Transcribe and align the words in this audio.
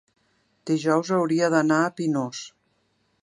dijous 0.69 1.11
hauria 1.17 1.51
d'anar 1.55 1.79
a 1.89 1.93
Pinós. 1.99 2.43